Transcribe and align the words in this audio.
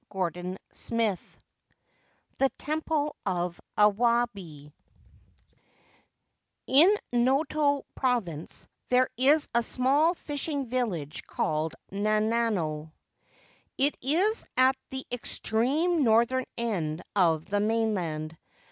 273 0.11 1.09
35 1.09 1.19
XLIII 1.19 1.41
THE 2.39 2.49
TEMPLE 2.57 3.15
OF 3.23 3.57
THE 3.77 3.83
AWABI 3.83 4.73
IN 6.65 6.97
Noto 7.13 7.85
Province 7.93 8.67
there 8.89 9.11
is 9.15 9.47
a 9.53 9.61
small 9.61 10.15
fishing 10.15 10.65
village 10.65 11.21
called 11.27 11.75
Nanao. 11.91 12.91
It 13.77 13.95
is 14.01 14.47
at 14.57 14.75
the 14.89 15.05
extreme 15.11 16.03
northern 16.03 16.45
end 16.57 17.03
of 17.15 17.45
the 17.45 17.59
main 17.59 17.93
land. 17.93 18.35